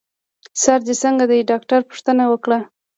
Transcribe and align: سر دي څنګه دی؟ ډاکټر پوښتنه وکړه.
سر 0.61 0.79
دي 0.87 0.95
څنګه 1.03 1.25
دی؟ 1.31 1.39
ډاکټر 1.49 1.79
پوښتنه 1.89 2.23
وکړه. 2.31 2.59